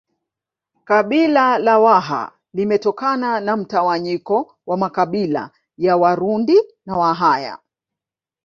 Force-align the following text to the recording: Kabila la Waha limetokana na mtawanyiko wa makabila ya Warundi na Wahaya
Kabila 0.83 1.57
la 1.59 1.79
Waha 1.79 2.31
limetokana 2.53 3.39
na 3.39 3.57
mtawanyiko 3.57 4.55
wa 4.65 4.77
makabila 4.77 5.51
ya 5.77 5.97
Warundi 5.97 6.57
na 6.85 6.97
Wahaya 6.97 7.59